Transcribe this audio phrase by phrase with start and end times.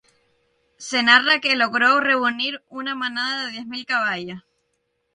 [0.77, 4.41] Se narra que logró reunir una manada de diez mil caballos.